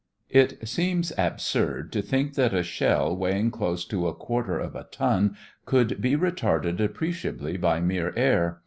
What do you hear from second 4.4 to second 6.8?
of a ton could be retarded